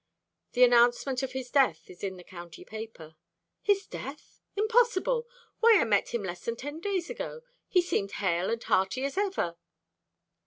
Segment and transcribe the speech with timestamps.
[0.53, 3.15] "The announcement of his death is in the county paper."
[3.61, 4.39] "His death?
[4.55, 5.27] Impossible!
[5.59, 7.41] Why, I met him less than ten days ago.
[7.67, 9.57] He seemed hale and hearty as ever."